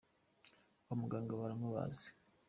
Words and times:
kwamuganga 0.83 1.33
baramubaze 1.39 2.07